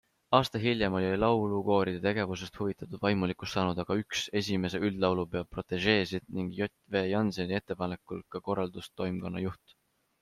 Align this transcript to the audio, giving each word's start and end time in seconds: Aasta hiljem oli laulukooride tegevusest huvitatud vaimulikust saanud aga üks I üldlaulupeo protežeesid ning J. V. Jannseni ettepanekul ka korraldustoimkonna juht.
Aasta 0.35 0.59
hiljem 0.61 0.95
oli 0.99 1.09
laulukooride 1.23 1.99
tegevusest 2.05 2.57
huvitatud 2.61 3.03
vaimulikust 3.03 3.57
saanud 3.57 3.81
aga 3.83 3.99
üks 4.03 4.23
I 4.41 4.43
üldlaulupeo 4.89 5.47
protežeesid 5.57 6.27
ning 6.39 6.51
J. 6.63 6.73
V. 6.97 7.07
Jannseni 7.13 7.59
ettepanekul 7.61 8.25
ka 8.31 8.45
korraldustoimkonna 8.49 9.47
juht. 9.49 9.79